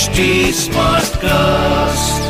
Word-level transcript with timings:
HD 0.00 0.22
Smartcast. 0.56 2.20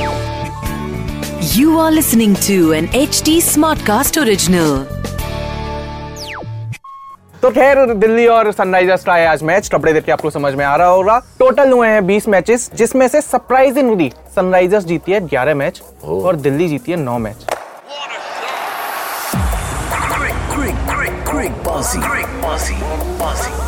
You 1.56 1.78
are 1.78 1.92
listening 1.92 2.32
to 2.46 2.72
an 2.72 2.88
HD 3.00 3.34
Smartcast 3.48 4.18
original. 4.22 4.72
तो 7.42 7.50
खैर 7.50 7.94
दिल्ली 7.94 8.26
और 8.26 8.50
Sunrisers 8.52 9.04
का 9.04 9.14
है 9.16 9.26
आज 9.26 9.42
मैच 9.52 9.68
कपड़े 9.74 9.92
देख 9.92 10.04
के 10.04 10.12
आपको 10.12 10.30
समझ 10.30 10.52
में 10.54 10.64
आ 10.64 10.74
रहा 10.76 10.88
होगा 10.88 11.18
टोटल 11.38 11.72
हुए 11.72 11.88
हैं 11.88 12.00
20 12.08 12.28
मैचेस 12.28 12.70
जिसमें 12.74 13.06
से 13.08 13.20
सरप्राइजिंगली 13.20 14.10
सनराइजर्स 14.36 14.84
जीती 14.84 15.12
है 15.12 15.20
11 15.28 15.54
मैच 15.62 15.80
oh. 15.80 16.22
और 16.24 16.36
दिल्ली 16.48 16.68
जीती 16.68 16.92
है 16.92 17.04
9 17.06 17.18
match 17.20 17.46
Greek, 20.50 20.84
Greek, 20.92 21.24
Greek 21.32 21.64
Bossy. 21.64 22.06
Greek 22.10 22.38
Bossy. 22.42 23.59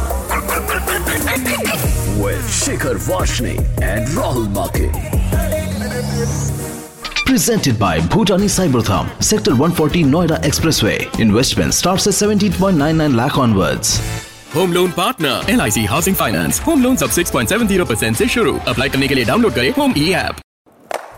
Bossy. 2.71 2.71
With 2.71 2.79
Shikhar 2.79 2.95
Vashne 2.97 3.57
and 3.82 4.07
Rahul 4.09 4.47
Make. 4.47 4.91
Presented 7.25 7.77
by 7.77 8.00
Bhutani 8.00 8.47
Cybertham, 8.47 9.07
Sector 9.21 9.51
140 9.51 10.04
Noida 10.04 10.37
Expressway. 10.43 11.19
Investment 11.19 11.73
starts 11.73 12.07
at 12.07 12.14
17.99 12.14 13.15
lakh 13.15 13.37
onwards. 13.37 14.00
Home 14.55 14.73
loan 14.73 14.91
partner 14.97 15.50
L 15.51 15.61
I 15.61 15.71
C 15.71 15.83
housing 15.86 16.15
finance 16.15 16.59
home 16.68 16.83
loan 16.83 16.96
सब 16.97 17.09
6.70% 17.11 18.15
से 18.15 18.27
शुरू 18.36 18.57
apply 18.68 18.89
करने 18.89 19.07
के 19.07 19.15
लिए 19.15 19.25
download 19.25 19.54
करें 19.54 19.71
home 19.77 19.93
e 19.97 20.11
app 20.14 20.36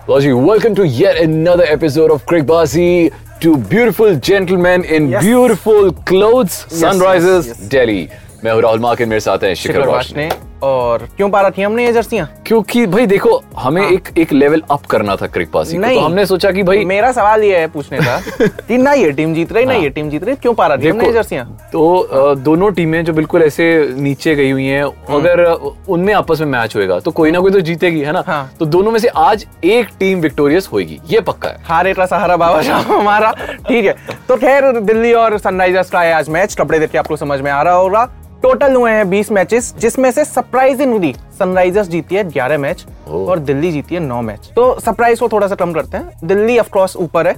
Bazi, 0.07 0.31
welcome 0.47 0.73
to 0.77 0.85
yet 0.87 1.19
another 1.23 1.65
episode 1.73 2.11
of 2.13 2.25
Crick 2.31 2.45
Bazi. 2.51 3.11
Two 3.43 3.57
beautiful 3.73 4.15
gentlemen 4.29 4.83
in 4.97 5.09
Yes. 5.11 5.23
beautiful 5.27 5.91
clothes. 6.11 6.57
Sunrises, 6.79 7.45
yes, 7.47 7.61
yes. 7.61 7.69
Delhi. 7.75 7.99
मैं 8.43 8.51
हूँ 8.53 8.61
राहुल 8.61 8.79
मार्किन 8.79 9.09
मेरे 9.09 9.19
साथ 9.19 9.43
हैं 9.43 9.53
शिखर 9.53 9.73
शिखर 9.73 9.87
वाशने 9.89 10.25
वाशने 10.25 10.52
और 10.64 11.06
क्यों 11.16 11.28
पा 11.30 11.40
रखी 11.40 11.62
हमने 11.62 11.84
ये 11.86 11.92
जर्सियाँ 11.92 12.26
क्योंकि 12.46 12.86
भाई 12.86 13.06
देखो 13.06 13.40
हमें 13.58 13.82
एक 13.82 14.08
एक 14.18 14.32
लेवल 14.32 14.62
अप 14.70 14.86
करना 14.90 15.16
था 15.16 15.26
क्रिक 15.26 15.50
बाजी 15.52 15.76
हाँ। 15.76 15.80
नहीं। 15.80 15.98
तो 15.98 16.04
हमने 16.04 16.24
सोचा 16.26 16.50
कि 16.52 16.62
भाई 16.62 16.84
मेरा 16.84 17.10
सवाल 17.12 17.42
ये 17.44 17.58
है 17.58 17.66
पूछने 17.68 17.98
का 17.98 18.18
कि 18.68 18.78
ना 18.78 18.92
ये 18.92 19.10
टीम 19.12 19.34
जीत 19.34 19.52
रही 19.52 19.64
ना 19.64 19.72
हाँ। 19.72 19.80
ये 19.82 19.88
टीम 19.90 20.10
जीत 20.10 20.24
रही 20.24 20.36
क्यों 20.42 20.54
पा 20.54 20.66
रखी 20.66 20.88
हमने 20.88 21.06
ये 21.06 21.12
जर्सियाँ 21.12 21.44
तो 21.72 22.34
दोनों 22.44 22.70
टीमें 22.72 23.04
जो 23.04 23.12
बिल्कुल 23.12 23.42
ऐसे 23.42 23.66
नीचे 23.98 24.34
गई 24.34 24.50
हुई 24.50 24.64
हैं 24.66 24.82
अगर 25.16 25.40
अ, 25.40 25.54
उनमें 25.88 26.12
आपस 26.14 26.40
में 26.40 26.46
मैच 26.48 26.76
होएगा 26.76 26.98
तो 27.00 27.10
कोई 27.12 27.30
ना 27.30 27.40
कोई 27.40 27.50
तो 27.52 27.60
जीतेगी 27.70 28.00
है 28.00 28.12
ना 28.12 28.22
हाँ। 28.26 28.42
तो 28.58 28.66
दोनों 28.66 28.92
में 28.92 28.98
से 29.00 29.08
आज 29.24 29.46
एक 29.64 29.88
टीम 30.00 30.20
विक्टोरियस 30.20 30.68
होगी 30.72 31.00
ये 31.10 31.20
पक्का 31.28 31.48
है 31.48 31.62
हारे 31.66 31.94
का 31.94 32.06
सहारा 32.06 32.36
बाबा 32.36 32.62
शाह 32.62 32.92
हमारा 32.92 33.32
ठीक 33.68 33.84
है 33.84 33.96
तो 34.28 34.36
खैर 34.36 34.70
दिल्ली 34.80 35.12
और 35.22 35.38
सनराइजर्स 35.38 35.90
का 35.90 36.00
है 36.00 36.12
आज 36.14 36.28
मैच 36.30 36.54
कपड़े 36.60 36.78
देख 36.78 36.90
के 36.90 36.98
आपको 36.98 37.16
समझ 37.16 37.40
में 37.40 37.50
आ 37.50 37.62
रहा 37.62 37.74
होगा 37.74 38.08
टोटल 38.44 38.74
हुए 38.74 38.90
हैं 38.90 39.04
20 39.04 39.30
मैचेस 39.32 39.72
जिसमें 39.78 40.10
से 40.10 40.24
सरप्राइजिंगली 40.24 41.12
सनराइजर्स 41.38 41.88
जीती 41.88 42.14
है 42.14 42.24
11 42.30 42.58
मैच 42.58 42.84
और 43.08 43.38
दिल्ली 43.38 43.70
जीती 43.72 43.94
है 43.94 44.00
9 44.00 44.20
मैच 44.22 44.50
तो 44.56 44.64
सरप्राइज़ 44.80 45.20
को 45.20 45.28
थोड़ा 45.28 45.46
सा 45.48 45.54
कम 45.54 45.72
करते 45.72 45.96
हैं। 45.96 46.10
दिल्ली 46.24 46.58
ऑफ़ 46.58 46.68
कोर्स 46.70 46.96
ऊपर 46.96 47.26
है 47.26 47.34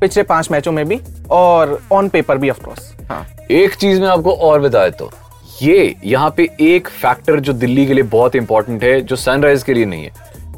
पिछले 0.00 0.22
पाँच 0.22 0.50
मैचों 0.50 0.72
में 0.72 0.84
भी 0.88 1.00
और 1.30 1.80
ऑन 1.92 2.08
पेपर 2.08 2.38
भी 2.38 2.50
ऑफकोर्स 2.50 2.92
हाँ। 3.08 3.24
एक 3.50 3.74
चीज़ 3.74 4.00
मैं 4.00 4.08
आपको 4.08 4.32
और 4.32 4.60
बता 4.60 4.84
देता 4.84 5.04
हूँ। 5.04 5.12
ये 5.62 5.94
यहाँ 6.04 6.34
पे 6.36 6.48
एक 6.60 6.88
फैक्टर 6.88 7.40
जो 7.40 7.52
दिल्ली 7.52 7.86
के 7.86 7.94
लिए 7.94 8.04
बहुत 8.04 8.36
इंपॉर्टेंट 8.36 8.84
है 8.84 9.00
जो 9.00 9.16
सनराइज 9.16 9.62
के 9.62 9.74
लिए 9.74 9.84
नहीं 9.84 10.04
है 10.04 10.12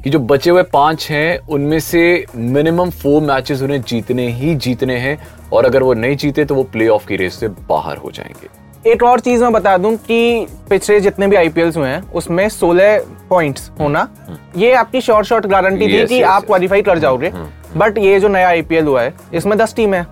कि 0.05 0.11
जो 0.11 0.19
बचे 0.19 0.51
हुए 0.51 0.63
पाँच 0.63 1.07
हैं 1.11 1.39
उनमें 1.49 1.79
से 1.81 2.03
मिनिमम 2.37 2.91
फोर 2.91 3.23
मैचेस 3.23 3.63
उन्हें 3.63 3.81
जीतने 3.83 4.27
ही 4.33 4.55
जीतने 4.55 4.97
हैं 4.97 5.19
और 5.53 5.65
अगर 5.65 5.83
वो 5.83 5.95
नहीं 5.95 6.17
जीते 6.17 6.45
तो 6.45 6.55
वो 6.55 6.63
प्ले 6.63 6.89
की 7.09 7.17
रेस 7.17 7.35
से 7.35 7.49
बाहर 7.49 7.97
हो 7.97 8.11
जाएँगे। 8.11 8.61
एक 8.87 9.03
और 9.03 9.21
चीज़ 9.21 9.43
मैं 9.43 9.53
बता 9.53 9.77
दूँ 9.79 9.95
कि 9.99 10.47
पिछले 10.71 10.99
जितने 11.01 11.27
भी 11.27 11.37
आईपीएल 11.37 11.71
हुए 11.77 11.89
हैं 11.89 12.03
उसमें 12.13 12.49
16 12.51 13.05
पॉइंट्स 13.29 13.71
होना 13.81 14.09
ये 14.57 14.73
आपकी 14.75 15.01
शॉर्ट 15.01 15.27
शॉर्ट 15.27 15.47
गारंटी 15.47 15.89
थी 15.89 16.07
कि 16.07 16.21
आप 16.23 16.47
क्वालिफाई 16.47 16.83
कर 16.83 16.99
जाओगे। 16.99 17.31
बट 17.77 17.99
ये 17.99 18.19
जो 18.21 18.29
नया 18.29 18.49
आईपीएल 18.49 18.85
हुआ 18.85 19.03
है 19.03 19.15
इसमें 19.35 19.57
10 19.59 19.75
टीम 19.77 19.95
है। 19.95 20.03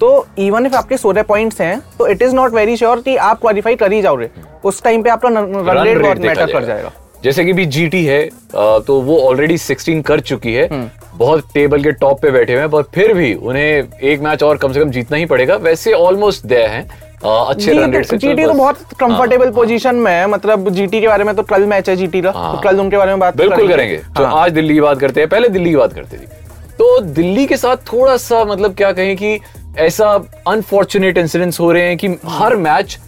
तो 0.00 0.26
इवन 0.38 0.66
इफ़ 0.66 0.74
आपके 0.74 0.96
16 0.96 1.22
पॉइंट्स 1.22 1.60
हैं 1.60 1.80
तो 1.98 2.08
it 2.08 2.22
is 2.22 2.34
not 2.34 2.54
very 2.54 2.76
sure 2.76 3.00
कि 3.00 3.16
आप 3.18 3.40
क्वालिफाई 3.40 3.76
कर 3.76 3.92
ही 3.92 4.02
जाओगे। 4.02 4.28
उस 4.64 4.82
टाइम 4.82 5.02
पे 5.02 5.10
आपका 5.10 5.28
रन 5.28 5.84
रेट 5.84 5.98
बहुत 5.98 6.18
मैटर 6.18 6.52
कर 6.52 6.64
जाएगा। 6.64 6.92
जैसे 7.24 7.44
कि 7.44 7.52
भी 7.52 7.66
जीटी 7.66 8.04
है 8.04 8.22
तो 8.54 9.00
वो 9.02 9.18
ऑलरेडी 9.20 9.58
16 9.58 10.02
कर 10.02 10.20
चुकी 10.22 10.52
है। 10.54 10.68
हम्म। 10.68 10.88
बहुत 11.16 11.44
टेबल 11.54 11.82
के 11.82 11.92
टॉप 11.94 12.20
पे 12.22 12.30
बैठे 12.30 12.52
हुए 12.52 12.60
हैं 12.60 12.70
पर 12.70 12.82
फिर 12.94 13.14
भी 13.14 13.32
उन्हें 13.34 13.98
एक 14.02 14.20
मैच 14.20 14.42
और 14.42 14.56
कम 14.56 14.72
से 14.72 14.80
कम 14.80 14.90
जीतना 14.90 15.16
ही 15.16 15.26
पड़ेगा। 15.26 15.56
वैसे 15.56 15.92
ऑलमोस्ट 15.94 16.46
दे 16.46 16.62
हैं। 16.64 16.88
अच्छे 17.24 17.72
रन 17.72 17.92
रेट 17.92 18.06
से 18.06 18.16
जीटी 18.16 18.42
तो 18.42 18.48
तो 18.48 18.54
बहुत 18.54 18.78
कंफर्टेबल 19.00 19.50
पोजीशन 19.50 19.94
में 19.96 20.10
है 20.12 20.26
मतलब 20.26 20.68
जीटी 20.70 21.00
के 21.00 21.08
बारे 21.08 21.24
में 21.24 21.34
तो 21.36 21.42
कल 21.44 21.66
मैच 21.66 21.88
है 21.88 21.96
जीटी 21.96 22.20
का 22.22 22.30
तो 22.32 22.60
कल 22.60 22.80
उनके 22.80 22.96
बारे 22.96 23.10
में 23.10 23.20
बात 23.20 23.36
बिल्कुल 23.36 23.68
करेंगे। 23.68 23.96
तो 23.96 24.24
हाँ। 24.24 24.42
आज 24.42 24.52
दिल्ली 24.52 24.74
की 24.74 24.80
बात 24.80 25.00
करते 25.00 25.20
हैं। 25.20 25.28
पहले 25.28 25.48
दिल्ली 25.48 25.70
की 25.70 25.76
बात 25.76 25.92
करते 25.92 26.16
थे 26.16 26.34
तो 26.72 26.98
दिल्ली 27.00 27.46
के 27.46 27.56
साथ 27.56 27.76
थोड़ा 27.92 28.16
सा 28.18 28.44
मतलब 28.44 28.74
क्या 28.74 28.92
कहें 28.92 29.16
कि 29.16 29.38
ऐसा 29.78 30.12
अनफॉर्चुनेट 30.48 31.18
इंसिडेंट्स 31.18 31.60
हो 31.60 31.70
रहे 31.72 31.82
हैं 31.82 31.96
कि 31.96 32.08
हर 32.28 32.56
मैच 32.58 32.98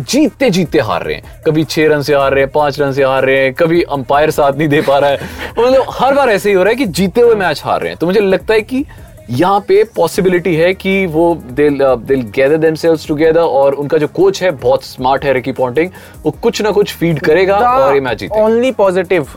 जीतते 0.00 0.48
जीतते 0.50 0.78
हार 0.80 1.02
रहे 1.02 1.14
हैं। 1.14 1.40
कभी 1.46 1.64
छह 1.64 1.86
रन 1.88 2.02
से 2.02 2.14
हार 2.14 2.32
रहे 2.32 2.44
हैं 2.44 2.50
पाँच 2.52 2.80
रन 2.80 2.92
से 2.92 3.04
हार 3.04 3.24
रहे 3.24 3.38
हैं 3.38 3.52
कभी 3.54 3.82
अंपायर 3.92 4.30
साथ 4.30 4.52
नहीं 4.52 4.68
दे 4.68 4.80
पा 4.80 4.98
रहा 4.98 5.10
है। 5.10 5.18
मतलब 5.58 5.86
हर 5.90 6.14
बार 6.14 6.30
ऐसे 6.30 6.48
ही 6.48 6.54
हो 6.54 6.62
रहा 6.62 6.70
है 6.70 6.76
कि 6.76 6.86
जीते 6.88 7.20
हुए 7.20 7.34
मैच 7.34 7.62
हार 7.64 7.80
रहे 7.80 7.90
हैं। 7.90 7.98
तो 7.98 8.06
मुझे 8.06 8.20
लगता 8.20 8.54
है 8.54 8.60
कि 8.62 8.84
यहाँ 9.30 9.60
पे 9.60 9.82
पॉसिबिलिटी 9.96 10.54
है 10.56 10.72
कि 10.74 10.94
वो 11.06 11.34
दिल 11.52 11.78
दिल 12.06 12.22
गैदर 12.34 12.56
देमसेल्व्स 12.56 13.06
टुगेदर 13.08 13.40
और 13.40 13.74
उनका 13.74 13.98
जो 13.98 14.08
कोच 14.08 14.42
है 14.42 14.50
बहुत 14.58 14.84
स्मार्ट 14.84 15.24
है 15.24 15.32
रिकी 15.32 15.52
पॉन्टिंग 15.52 15.90
वो 16.24 16.30
कुछ 16.42 16.62
ना 16.62 16.70
कुछ 16.70 16.94
फ़ीड 16.96 17.20
करेगा 17.20 17.58
और 17.58 17.94
ये 17.94 18.00
मैच 18.00 18.18
जीते 18.18 18.42
only 18.42 18.72
positive. 18.72 19.28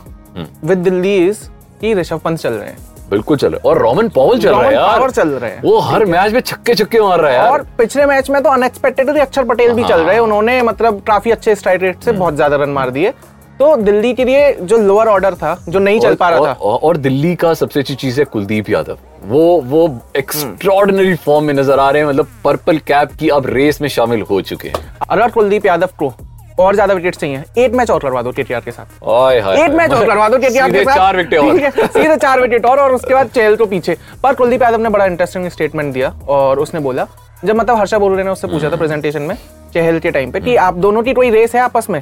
With 0.66 0.78
Delhi 0.80 1.16
is 1.28 1.48
कि 1.82 1.94
ऋषभ 1.94 2.20
पंत 2.20 2.40
चल 2.40 2.54
रहे 2.54 2.70
हैं। 2.70 2.78
बिल्कुल 3.10 3.38
चल 3.38 3.48
रहा 3.48 3.58
है। 3.58 3.70
और 3.70 3.82
रोमन 3.82 4.08
पॉवल 4.10 4.40
चल 4.40 4.50
रहा 4.50 4.62
है 4.62 4.74
यार। 4.74 5.12
चल 5.12 5.30
रहे 5.30 5.52
हैं। 5.52 5.62
वो 5.64 5.80
हर 5.80 6.06
मैच 6.06 6.34
में 6.34 6.40
छक्के 6.42 6.76
छक्के 6.76 7.00
मार 7.00 7.20
रहा 7.20 7.32
है 7.32 7.38
यार। 7.38 7.50
और 7.50 7.66
पिछले 7.78 8.06
मैच 8.06 8.30
में 8.30 8.42
तो 8.44 8.50
अनएक्सपेक्टेडली 8.50 9.20
अक्षर 9.20 9.44
पटेल 9.46 9.72
भी 9.72 9.84
चल 9.84 10.00
रहे 10.00 10.14
हैं। 10.14 10.22
उन्होंने 10.22 10.62
मतलब 10.64 11.02
काफ़ी 11.08 11.32
अच्छे 11.32 11.56
स्ट्राइक 11.56 11.82
रेट 11.82 12.04
से 12.04 12.12
बहुत 12.12 12.36
ज़्यादा 12.36 12.56
रन 12.56 12.70
मार 12.70 12.90
दिए। 12.90 13.14
तो 13.60 13.76
दिल्ली 13.78 14.14
के 14.14 14.24
लिए 14.26 14.52
जो 14.54 14.78
लोअर 14.78 15.08
ऑर्डर 15.08 15.36
था 15.36 15.58
जो 15.70 15.80
नहीं 15.80 16.00
चल 16.00 16.16
पा 16.16 16.30
रहा 16.30 16.40
और, 16.40 16.48
था। 16.48 16.54
और, 16.54 16.80
और 16.80 16.98
दिल्ली 16.98 17.36
का 17.36 17.54
सबसे 17.54 17.80
अच्छी 17.80 17.96
चीज़ 17.96 18.20
है 18.20 18.26
कुलदीप 18.26 18.70
यादव। 18.70 18.98
वो 19.26 19.44
वो 19.66 19.88
एक्स्ट्रॉर्डिनरी 20.18 21.16
फॉर्म 21.16 21.46
में 21.46 21.54
नज़र 21.54 21.80
आ 21.80 21.90
रहे 21.90 22.02
हैं 22.02 22.10
मतलब 22.10 22.28
पर्पल 22.44 22.78
कैप 22.88 23.12
की 23.20 23.30
अब 23.30 23.46
रेस 23.48 23.82
में 23.82 23.90
शामिल 23.90 24.22
हो 24.22 24.42
चुके 24.42 24.68
हैं। 24.68 24.86
अगर 25.10 25.30
कुलदीप 25.30 25.66
यादव 25.66 25.90
को 26.00 26.14
और 26.60 26.74
ज़्यादा 26.76 26.94
विकेट 26.94 27.16
चाहिए 27.16 27.44
एक 27.58 27.74
मैच 27.76 27.90
और 27.92 28.00
करवा 28.00 28.22
दो 28.22 28.32
केटीआर 28.32 28.62
के 28.62 28.72
साथ। 28.72 29.04
ओए 29.04 29.40
हाय 29.40 29.64
एक 29.64 29.72
मैच 29.72 29.92
और 29.92 30.06
करवा 30.08 30.28
दो 30.30 30.38
केटीआर 30.38 30.72
के 30.72 30.84
साथ। 30.84 30.96
चार 30.96 31.18
विकेट 31.18 31.40
और। 31.40 31.88
सीधे 31.88 32.16
चार 32.18 32.42
विकेट 32.42 32.66
और 32.66 32.80
और 32.80 32.94
उसके 32.94 33.14
बाद 33.14 33.30
चहल 33.36 33.56
को 33.56 33.66
पीछे। 33.66 33.98
पर 34.24 34.34
कुलदीप 34.34 34.62
यादव 34.62 34.82
ने 34.82 34.90
बड़ा 34.90 35.06
इंटरेस्टिंग 35.06 35.48
स्टेटमेंट 35.50 35.94
दिया 35.94 36.14
और 36.28 36.60
उसने 36.60 36.80
बोला 36.80 37.08
जब 37.46 37.56
मतलब 37.56 37.78
हर्षा 37.78 37.98
बोल 38.00 38.16
ने 38.18 38.30
उससे 38.30 38.48
पूछा 38.48 38.72
था 38.72 38.76
प्रेजेंटेशन 38.76 39.22
में 39.22 39.36
चहल 39.74 40.00
के 40.00 40.12
टाइम 40.12 40.32
पे 40.32 40.40
कि 40.40 40.56
आप 40.58 40.74
दोनों 40.76 41.04
की 41.04 41.14
कोई 41.14 41.30
रेस 41.30 41.56
है 41.56 41.62
आपस 41.62 41.90
में? 41.90 42.02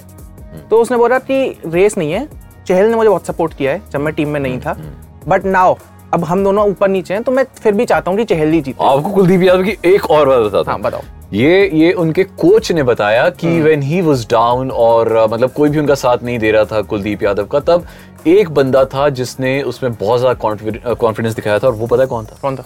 तो 0.69 0.81
उसने 0.81 0.97
बोला 0.97 1.19
कि 1.21 1.59
रेस 1.65 1.97
नहीं 1.97 2.11
है। 2.11 2.27
चहल 2.67 2.85
ने 2.85 2.95
मुझे 2.95 3.09
बहुत 3.09 3.25
सपोर्ट 3.27 3.53
किया 3.53 3.71
है 3.71 3.81
जब 3.91 3.99
मैं 3.99 4.13
टीम 4.13 4.29
में 4.29 4.39
नहीं 4.39 4.59
था। 4.59 4.77
बट 5.27 5.45
नाउ 5.45 5.75
अब 6.13 6.23
हम 6.23 6.43
दोनों 6.43 6.67
ऊपर 6.69 6.87
नीचे 6.89 7.13
हैं 7.13 7.23
तो 7.23 7.31
मैं 7.31 7.43
फिर 7.55 7.73
भी 7.73 7.85
चाहता 7.85 8.11
हूँ 8.11 8.17
कि 8.17 8.25
चहल 8.25 8.51
ही 8.51 8.61
जीते। 8.61 8.85
आपको 8.85 9.09
कुलदीप 9.11 9.41
यादव 9.41 9.63
की 9.63 9.77
एक 9.85 10.09
और 10.11 10.27
बात 10.27 10.41
बताता 10.41 10.71
हाँ। 10.71 10.79
बताओ। 10.81 11.01
ये 11.33 11.69
ये 11.69 11.91
उनके 11.93 12.23
कोच 12.23 12.71
ने 12.71 12.83
बताया 12.83 13.29
कि 13.31 13.59
व्हेन 13.61 13.81
ही 13.81 14.01
वाज 14.01 14.25
डाउन 14.31 14.71
और 14.71 15.13
मतलब 15.27 15.51
कोई 15.51 15.69
भी 15.69 15.79
उनका 15.79 15.95
साथ 15.95 16.23
नहीं 16.23 16.39
दे 16.39 16.51
रहा 16.51 16.65
था 16.65 16.81
कुलदीप 16.83 17.23
यादव 17.23 17.45
का 17.45 17.59
तब 17.61 17.85
एक 18.27 18.49
बंदा 18.51 18.83
था 18.85 19.07
जिसने 19.11 19.61
उसमें 19.63 19.93
बहुत 19.93 20.19
ज़्यादा 20.19 20.93
कॉन्फिडेंस 20.93 21.35
दिखाया 21.35 21.59
था 21.59 21.67
और 21.67 21.73
वो 21.73 21.87
पता 21.87 22.01
है 22.01 22.07
कौन 22.07 22.25
था? 22.25 22.37
कौन 22.41 22.55
था? 22.55 22.65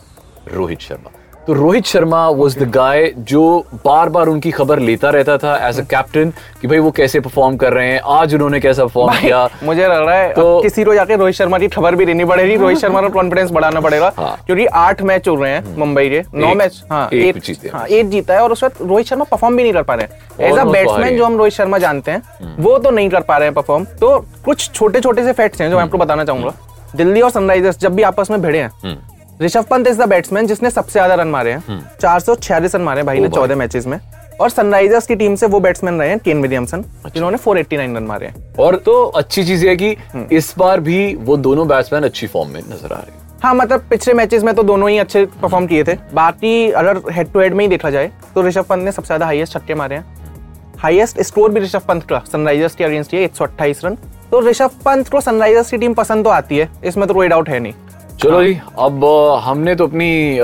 रोहित 0.54 0.80
शर्मा। 0.80 1.12
तो 1.48 1.54
Rohit 1.54 1.86
Sharma 1.86 2.28
was 2.30 2.58
the 2.60 2.64
guy 2.72 3.06
जो 3.28 3.42
बार 3.86 4.10
बार 4.10 4.28
उनकी 4.28 4.52
खबर 4.52 4.80
लेता 4.80 5.10
रहता 5.10 5.38
था 5.38 5.56
एज 5.68 5.80
अ 5.80 5.84
कैप्टन 5.90 6.32
कि 6.62 6.68
भाई 6.68 6.80
वो 6.80 6.92
कैसे 6.92 7.20
परफॉर्म 7.20 7.56
कर 7.58 7.74
रहे 7.74 7.92
हैं 7.92 8.00
आज 8.16 8.34
उन्होंने 8.36 8.60
कैसा 8.60 8.84
परफॉर्म 8.86 9.14
किया। 9.20 9.48
मुझे 9.64 9.88
लग 9.88 10.06
रहा 10.08 10.16
है 10.16 10.34
तो- 10.34 10.62
किसी 10.64 10.84
रोज 10.84 10.98
आके 10.98 11.16
रोहित 11.16 11.36
शर्मा 11.36 11.58
की 11.60 11.68
खबर 11.68 11.96
भी 11.96 12.06
लेनी 12.06 12.26
पड़ेगी 12.26 12.56
रोहित 12.64 12.78
शर्मा 12.78 13.02
का 13.02 13.10
कॉन्फिडेंस 13.10 13.52
बढ़ाना 13.52 13.80
पड़ेगा 13.80 14.12
हाँ। 14.18 14.36
क्योंकि 14.46 14.66
आठ 14.66 15.02
मैच 15.02 15.28
हो 15.28 15.36
रहे 15.36 15.52
हैं 15.52 15.76
मुंबई 15.78 16.10
के 16.10 16.22
नौ 16.34 16.54
मैच 16.56 16.84
हाँ 16.92 17.08
एक 17.14 17.36
एक 17.36 17.42
जीते 17.44 17.72
हैं। 17.74 17.86
एक 17.88 18.10
जीता 18.10 18.34
है 18.34 18.42
और 18.44 18.52
उस 18.52 18.64
वक्त 18.64 18.82
रोहित 18.82 19.08
शर्मा 19.08 19.26
परफॉर्म 19.32 19.58
भी 19.58 19.64
नहीं 19.64 19.74
कर 19.74 19.84
पा 19.84 19.96
रहे 19.96 20.06
हैं। 20.06 20.52
एज 20.52 20.58
अ 20.58 20.64
बैट्समैन 20.66 21.18
जो 21.18 21.26
हम 21.26 21.38
रोहित 21.38 21.54
शर्मा 21.54 21.78
जानते 21.78 22.12
हैं 22.12 22.56
वो 22.60 22.78
तो 22.78 22.92
नहीं 22.92 23.10
कर 23.10 23.22
पा 23.22 23.38
रहे 23.38 23.48
हैं 23.48 23.56
परफॉर्म 23.56 23.86
तो 24.02 24.18
कुछ 24.46 24.70
छोटे 24.72 25.00
छोटे 25.02 25.24
से 25.24 25.34
फैक्ट्स 25.34 25.62
हैं 25.62 25.70
जो 25.70 25.76
मैं 25.76 25.84
आपको 25.84 25.98
बताना 25.98 26.26
चाहूँगा। 26.26 26.54
दिल्ली 26.96 27.22
और 27.22 27.30
सनराइजर्स 27.32 27.80
जब 27.80 27.96
भी 27.96 28.04
आपस 28.04 28.32
में 28.32 28.42
भिड़े 28.42 28.60
हैं 28.60 28.98
Rishabh 29.42 29.66
Pant 29.70 29.88
is 29.88 29.98
the 29.98 30.08
batsman 30.10 30.48
जिसने 30.48 30.70
सबसे 30.70 30.92
ज़्यादा 30.92 31.16
रन 31.16 31.28
मारे 31.28 31.52
हैं। 31.52 31.80
चार 32.02 32.20
सौ 32.20 32.36
छियालीस 32.36 32.76
रन 32.76 32.82
मारे 32.82 33.00
हैं 33.00 33.06
भाई 33.06 33.20
ने 33.20 33.30
चौदह 33.30 33.56
मैचेस 33.56 33.86
में। 33.88 34.00
और 34.40 34.50
सनराइजर्स 34.50 35.08
की 35.08 35.16
टीम 35.16 35.36
से 35.36 35.48
वो 35.48 35.60
बैट्समैन 35.60 36.00
रहे 36.00 36.10
हैं 36.10 36.20
केन 36.20 36.42
विलियमसन 36.42 36.84
जिन्होंने 37.06 37.38
489 37.38 37.96
रन 37.96 38.04
मारे 38.04 38.28
हैं। 38.28 38.54
और 38.60 38.76
तो 38.78 39.04
अच्छी 39.04 39.44
चीज़ 39.44 39.64
ये 39.66 39.70
है 39.70 39.76
कि 39.76 40.36
इस 40.36 40.54
बार 40.58 40.80
भी 40.80 41.14
वो 41.16 41.38
दोनों 41.40 41.68
बैट्समैन 41.68 42.04
अच्छी 42.04 42.28
फॉर्म 42.28 42.50
में 42.50 42.62
नज़र 42.62 42.94
आ 42.94 42.98
रहे 42.98 43.12
हैं। 43.12 43.26
हाँ 43.44 43.54
मतलब 43.56 43.86
पिछले 43.90 44.14
मैचेस 44.14 44.44
में 44.44 44.54
तो 44.56 44.64
दोनों 44.64 44.90
ही 44.90 44.98
अच्छे 44.98 45.26
परफॉर्म 45.42 45.68
किए 45.68 45.84
थे। 45.84 45.96
बाकी 46.14 46.70
अगर 46.72 47.02
हेड 47.12 47.32
टू 47.34 47.40
हेड 47.40 47.54
में 47.54 47.64
ही 47.66 47.70
देखा 47.70 47.90
जाए 47.90 48.12
तो 48.36 48.44
ऋषभ 48.44 48.66
पंत 48.66 48.86
ने 48.86 48.92
सबसे 48.92 49.08
ज़्यादा 49.08 49.26
हाईएस्ट 49.26 49.54
छक्के 49.54 49.76
मारे 49.76 49.96
हैं। 49.96 50.06
हाईएस्ट 50.80 51.22
स्कोर 51.22 51.52
भी 51.52 51.60
ऋषभ 51.60 51.82
पंत 51.88 52.04
का 52.04 52.24
सनराइजर्स 52.32 52.76
के 52.76 52.84
अगेंस्ट 52.84 53.14
ये 53.14 53.24
एक 53.26 53.42
रन। 53.86 53.98
तो 54.32 54.40
ऋषभ 54.42 54.72
पंत 54.86 55.10
को 55.10 55.22
सनराइजर्स 55.22 55.70
की 55.72 55.78
टीम 55.78 55.94
पसंद 55.94 56.24
तो 56.24 56.30
आती 56.30 56.58
है 56.58 56.70
इसमें 56.86 57.08
तो 57.08 57.14
कोई 57.14 57.28
डाउट 57.28 57.50
है 57.50 57.60
नहीं। 57.60 57.74
चलो 58.22 58.44
जी 58.44 58.60
अब 58.80 59.04
हमने 59.44 59.74
तो 59.76 59.88
अपनी 59.88 60.40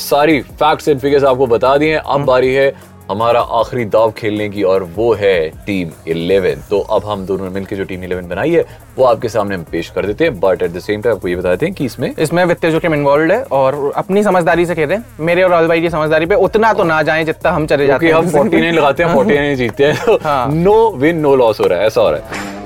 सारी 0.00 0.40
फैक्ट्स 0.42 0.88
एंड 0.88 1.00
फिगर्स 1.00 1.24
आपको 1.24 1.46
बता 1.46 1.76
दिए 1.76 1.92
हैं। 1.92 2.00
अब 2.06 2.24
बारी 2.24 2.52
है 2.54 2.72
हमारा 3.10 3.40
आखिरी 3.58 3.84
दाव 3.84 4.10
खेलने 4.12 4.48
की 4.48 4.62
और 4.62 4.82
वो 4.96 5.12
है 5.14 5.48
टीम 5.66 5.90
11 6.08 6.58
तो 6.70 6.78
अब 6.96 7.04
हम 7.06 7.24
दोनों 7.26 7.44
ने 7.44 7.50
मिलकर 7.50 7.76
जो 7.76 7.84
टीम 7.84 8.00
11 8.02 8.28
बनाई 8.30 8.50
है 8.50 8.64
वो 8.96 9.04
आपके 9.04 9.28
सामने 9.28 9.54
हम 9.54 9.62
पेश 9.72 9.90
कर 9.90 10.06
देते 10.06 10.24
हैं। 10.24 10.38
But 10.40 10.62
at 10.62 10.70
the 10.70 10.78
same 10.78 11.02
time 11.02 11.16
आपको 11.16 11.28
ये 11.28 11.36
बताते 11.36 11.66
हैं 11.66 11.74
कि 11.74 11.84
इसमें 11.84 12.12
इसमें 12.18 12.44
वित्तीय 12.44 12.70
जोखिम 12.70 12.94
इन्वॉल्व 12.94 13.32
है 13.32 13.42
और 13.52 13.92
अपनी 13.96 14.22
समझदारी 14.22 14.66
से 14.66 14.74
खेलें। 14.74 14.98
मेरे 15.20 15.42
और 15.42 15.50
राहुल 15.50 15.68
भाई 15.68 15.80
की 15.80 15.90
समझदारी 15.90 16.26
पे 16.26 16.34
उतना 16.48 16.72
तो 16.72 16.84
ना 16.84 17.02
जाए 17.02 17.24
जितना 17.24 17.50
हम 17.52 17.66
चले 17.66 17.86
जाते 17.86 18.06
हैं। 18.06 18.14
हम 18.14 18.30
49 18.30 18.72
लगाते 18.72 19.02
हैं 19.02 19.14
49 19.14 19.56
जीतते 19.56 19.84
हैं। 19.84 20.18
हाँ। 20.22 20.46
नो 20.52 20.90
विन 20.96 21.18
नो 21.18 21.34
लॉस 21.36 21.60
हो 21.60 21.66
रहा 21.66 21.78
है 21.78 21.86
ऐसा 21.86 22.00
हो 22.00 22.10
रहा 22.10 22.20
है। 22.20 22.57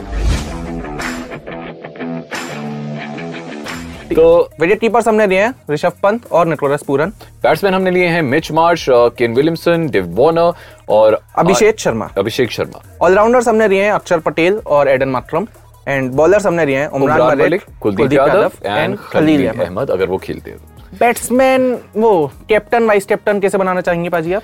तो 4.14 4.48
विकेट 4.60 4.80
कीपर्स 4.80 5.08
हमने 5.08 5.26
लिए 5.26 5.40
हैं 5.40 5.54
ऋषभ 5.70 5.92
पंत 6.02 6.26
और 6.32 6.46
निकोलस 6.46 6.82
पूरन। 6.82 7.12
बैट्समैन 7.42 7.74
हमने 7.74 7.90
लिए 7.90 8.06
हैं 8.06 8.22
Mitch 8.22 8.50
Marsh 8.52 8.86
Kane 8.90 9.34
Williamson 9.34 9.88
Dave 9.90 10.06
Warner 10.16 10.52
और 10.88 11.18
अभिषेक 11.38 11.78
शर्मा। 11.80 12.08
अभिषेक 12.18 12.50
शर्मा। 12.50 12.82
ऑलराउंडर्स 13.02 13.48
हमने 13.48 13.68
लिए 13.68 13.82
हैं 13.84 13.92
अक्षर 13.92 14.18
पटेल 14.18 14.60
और 14.66 14.88
एडन 14.88 15.08
माक्रम 15.08 15.46
एंड 15.88 16.10
बॉलर्स 16.12 16.46
हमने 16.46 16.66
लिए 16.66 16.76
हैं 16.76 16.86
उमरान 16.88 17.38
मलिक 17.38 17.62
कुलदीप 17.80 18.12
यादव 18.12 18.50
एंड 18.64 18.96
खलील 18.98 19.46
अहमद 19.48 19.90
अगर 19.90 20.06
वो 20.06 20.18
खेलते 20.18 20.50
हैं। 20.50 20.58
बैट्समैन 21.00 21.72
वो 21.96 22.30
कैप्टन 22.48 22.86
वाइस 22.86 23.04
कैप्टन 23.06 23.40
कैसे 23.40 23.58
बनाना 23.58 23.80
चाहेंगे 23.80 24.08
पाजी 24.08 24.32
आप? 24.32 24.42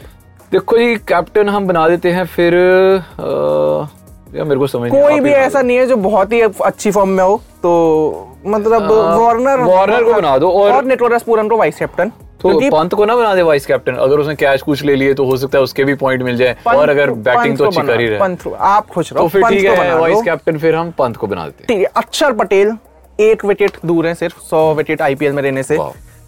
देखो 0.53 0.79
जी 0.79 0.95
कैप्टन 1.09 1.49
हम 1.49 1.67
बना 1.67 1.89
देते 1.89 2.11
हैं 2.13 2.25
फिर 2.27 2.55
अ, 2.55 3.89
यार 4.37 4.45
मेरे 4.45 4.59
को 4.59 4.67
समझ 4.67 4.91
कोई 4.91 5.21
भी 5.21 5.31
ऐसा 5.31 5.63
नहीं 5.63 5.77
है 5.77 5.87
जो 5.87 5.97
बहुत 5.97 6.33
ही 6.33 6.41
अच्छी 6.41 6.91
फॉर्म 6.91 7.09
में 7.09 7.23
हो 7.25 7.37
तो 7.63 8.28
मतलब 8.47 8.91
वार्नर 8.91 9.61
वार्नर 9.61 10.03
को 10.05 10.13
बना 10.13 10.37
दो 10.39 10.51
और- 10.51 10.75
और 10.75 10.85
निकोलस 10.85 11.23
पूरन 11.23 11.49
को 11.49 11.57
वाइस 11.57 11.79
कैप्टन 11.79 12.13
तो 12.43 12.59
पंत 12.71 12.95
को 12.95 13.05
ना 13.05 13.17
बना 13.17 13.35
दे 13.35 13.43
वाइस 13.43 13.67
कैप्टन 13.67 13.95
अगर 13.95 14.19
उसने 14.19 14.35
कैच 14.35 14.63
कुछ 14.63 14.83
ले 14.85 14.95
लिए 14.97 15.15
तो 15.15 15.25
हो 15.25 15.37
सकता 15.37 15.59
है 15.59 15.65
उसके 15.65 15.85
भी 15.85 15.95
पॉइंट 15.95 16.23
मिल 16.23 16.37
जाए। 16.37 16.57
और 16.67 16.89
अगर 16.89 17.11
बैटिंग 17.11 17.57
तो 17.59 17.65
अच्छी 17.65 17.81
कर 17.81 18.01
ही 18.01 18.07
रहे। 18.07 18.19
पंत 18.19 18.47
आप 18.59 18.87
खुश 18.87 19.13
रहो 19.13 19.23
तो 19.23 19.29
फिर 19.29 19.43
पंत 19.43 19.53
ठीक 19.53 19.67
को 19.69 19.83
है 19.83 19.99
वाइस 19.99 20.23
कैप्टन 20.25 20.59
फिर 20.59 20.75
हम 20.75 20.91
पंत 20.91 21.17
को 21.17 21.27
बना 21.27 21.45
देते 21.47 21.75
हैं। 21.75 21.87
अक्षर 21.97 22.33
पटेल 22.33 22.73
एक 23.21 23.45
विकेट 23.45 23.77
दूर 23.87 24.07
है 24.07 24.15
सिर्फ़ 24.15 24.39
सौ 24.41 24.75
विकेट 24.75 25.03
आईपीएल 25.03 25.33
में 25.33 25.43
रहने 25.43 25.63
से। 25.63 25.77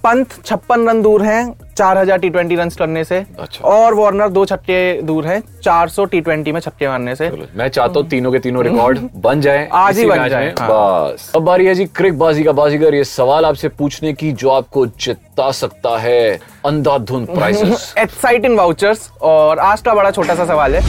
पंत 0.04 0.32
छप्पन 0.46 0.88
रन 0.88 1.00
दूर 1.02 1.22
हैं 1.22 1.52
चार 1.76 1.98
हज़ार 1.98 2.18
टी 2.18 2.28
ट्वेंटी 2.30 2.56
रन 2.56 2.68
करने 2.78 3.02
से। 3.04 3.16
अच्छा। 3.38 3.64
और 3.64 3.94
वार्नर 3.94 4.28
दो 4.28 4.44
छक्के 4.44 4.80
दूर 5.02 5.26
हैं 5.26 5.42
चार 5.62 5.88
सौ 5.88 6.04
टी 6.04 6.20
ट्वेंटी 6.20 6.52
में 6.52 6.60
छक्के 6.60 6.88
मारने 6.88 7.14
से। 7.16 7.30
मैं 7.56 7.68
चाहता 7.68 8.00
हूँ 8.00 8.08
तीनों 8.08 8.32
के 8.32 8.38
तीनों 8.38 8.64
रिकॉर्ड 8.64 8.98
बन 9.16 9.40
जाए 9.40 9.68
आज 9.72 9.98
ही 9.98 10.06
बन 10.06 10.28
जाए, 10.28 10.54
हाँ। 10.60 10.68
बस। 10.70 11.30
अब 11.36 11.42
बारी 11.42 11.66
है 11.66 11.74
जी 11.74 11.84
क्रिक 11.86 12.18
बाजी 12.18 12.44
का। 12.44 12.52
बाजीगर 12.52 12.94
ये 12.94 13.04
सवाल 13.04 13.44
आपसे 13.44 13.68
पूछने 13.70 14.12
की 14.12 14.32
जो 14.34 14.50
आपको 14.50 14.86
जिता 14.86 15.50
सकता 15.52 15.96
है 15.98 16.38
अंधाधुंध 16.66 17.26
प्राइसेस 17.28 17.94
एक्साइटिंग 17.98 18.56
वाउचर्स 18.58 19.10
और 19.22 19.58
आज 19.60 19.80
का 19.80 19.94
बड़ा 19.94 20.10
छोटा 20.10 20.34
सा 20.34 20.44
सवाल 20.46 20.76
है। 20.76 20.82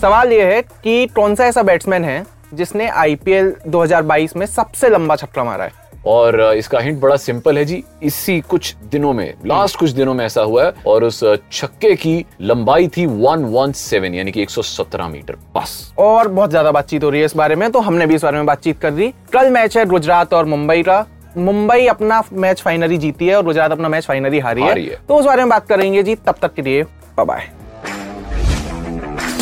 सवाल 0.00 0.32
यह 0.32 0.46
है 0.46 0.62
कि 0.62 1.06
कौन 1.16 1.34
सा 1.34 1.46
ऐसा 1.46 1.62
बैट्समैन 1.62 2.04
है 2.04 2.24
जिसने 2.54 2.88
आईपीएल 2.88 3.54
2022 3.68 4.36
में 4.36 4.46
सबसे 4.46 4.88
लंबा 4.88 5.16
छक्का 5.16 5.44
मारा 5.44 5.64
है। 5.64 5.80
और 6.06 6.40
इसका 6.56 6.78
हिंट 6.80 6.98
बड़ा 7.00 7.16
सिंपल 7.16 7.58
है 7.58 7.64
जी 7.64 7.82
इसी 8.02 8.40
कुछ 8.40 8.74
दिनों 8.92 9.12
में 9.12 9.34
लास्ट 9.46 9.78
कुछ 9.78 9.90
दिनों 9.90 10.14
में 10.14 10.24
ऐसा 10.24 10.42
हुआ 10.42 10.64
है 10.64 10.72
और 10.86 11.04
उस 11.04 11.22
छक्के 11.52 11.94
की 11.96 12.24
लंबाई 12.40 12.88
थी 12.88 13.06
117 13.06 14.14
यानी 14.14 14.32
कि 14.32 14.42
117 14.42 15.08
मीटर 15.08 15.36
बस। 15.56 15.94
और 15.98 16.28
बहुत 16.28 16.50
ज़्यादा 16.50 16.72
बातचीत 16.72 17.04
हो 17.04 17.10
रही 17.10 17.20
है 17.20 17.26
इस 17.26 17.36
बारे 17.36 17.56
में 17.56 17.70
तो 17.72 17.80
हमने 17.80 18.06
भी 18.06 18.14
इस 18.14 18.22
बारे 18.22 18.36
में 18.36 18.46
बातचीत 18.46 18.80
कर 18.80 18.90
दी। 18.90 19.12
कल 19.32 19.50
मैच 19.50 19.76
है 19.78 19.86
गुजरात 19.86 20.34
और 20.34 20.44
मुंबई 20.46 20.82
का। 20.82 21.04
मुंबई 21.36 21.86
अपना 21.86 22.22
मैच 22.32 22.60
फाइनली 22.60 22.98
जीती 22.98 23.26
है 23.26 23.36
और 23.36 23.44
गुजरात 23.44 23.72
अपना 23.72 23.88
मैच 23.88 24.06
फाइनली 24.06 24.38
हारी 24.40 24.62
हारी 24.62 24.84
है। 24.84 24.90
है। 24.90 25.00
तो 25.08 25.16
उस 25.16 25.26
बारे 25.26 25.42
में 25.42 25.50
बात 25.50 25.66
करेंगे 25.68 26.02
जी 26.02 26.14
तब 26.16 26.34
तक 26.42 26.54
के 26.54 26.62
लिए 26.62 26.82
bye 27.18 27.48